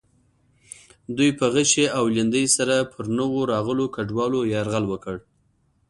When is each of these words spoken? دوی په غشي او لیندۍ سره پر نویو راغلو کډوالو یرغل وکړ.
دوی 1.17 1.29
په 1.39 1.45
غشي 1.53 1.85
او 1.97 2.03
لیندۍ 2.15 2.45
سره 2.55 2.75
پر 2.91 3.03
نویو 3.17 3.49
راغلو 3.53 3.85
کډوالو 3.95 4.39
یرغل 4.53 4.85
وکړ. 4.89 5.15